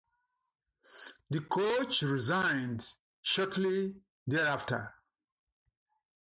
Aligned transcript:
The 1.29 1.41
coach 1.41 2.01
resigned 2.01 2.83
shortly 3.21 4.01
thereafter. 4.25 4.95